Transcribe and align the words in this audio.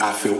I 0.00 0.12
feel 0.12 0.35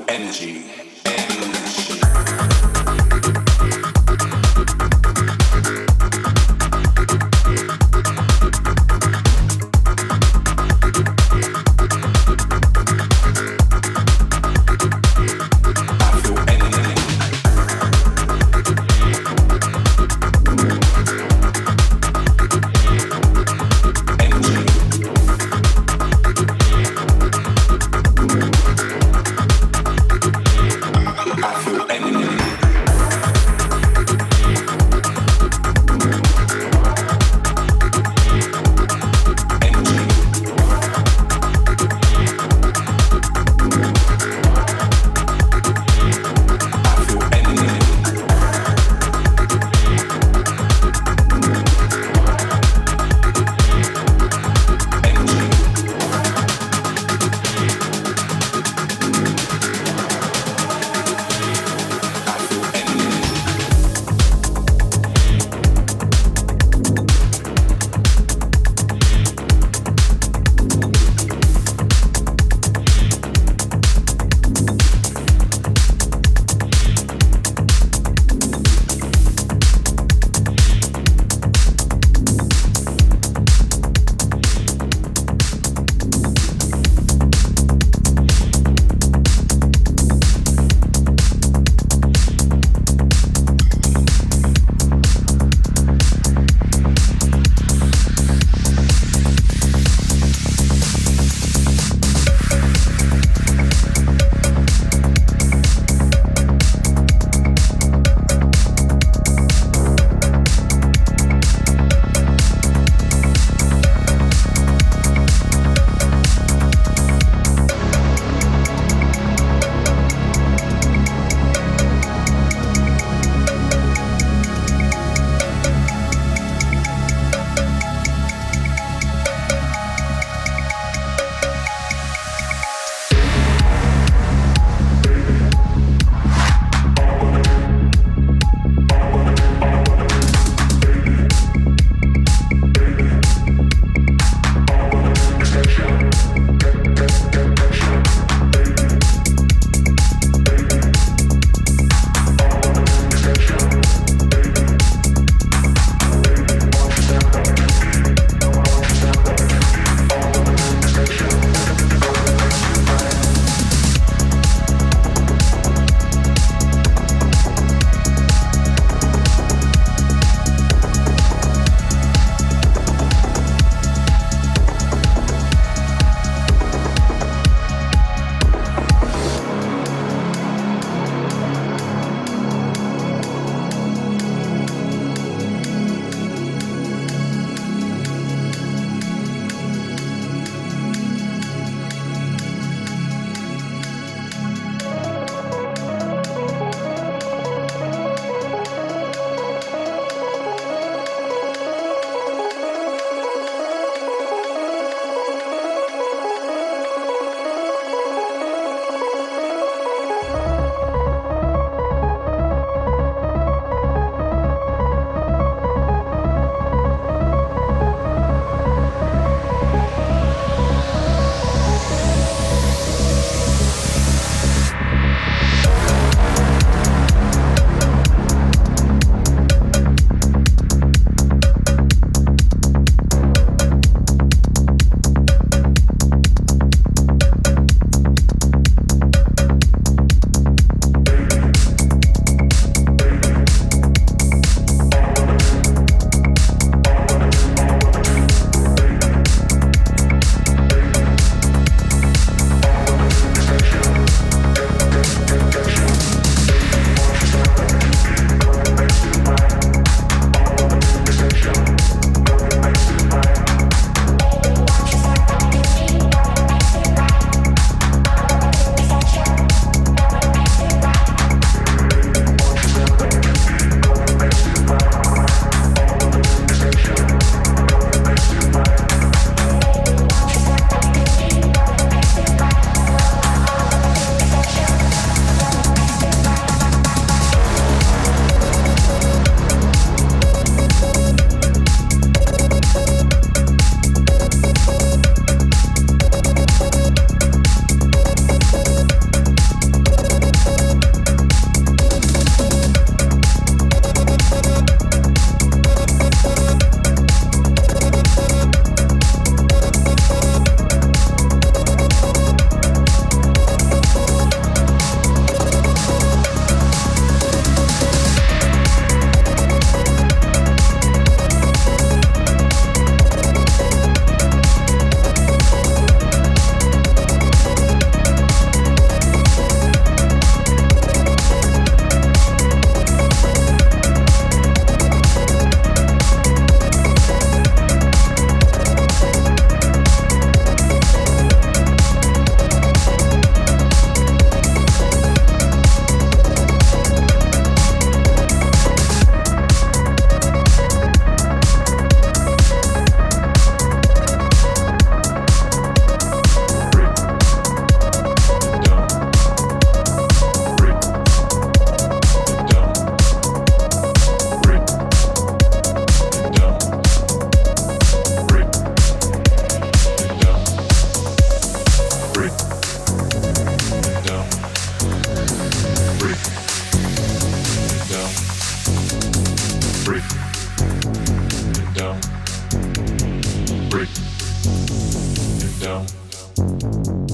you 386.39 387.06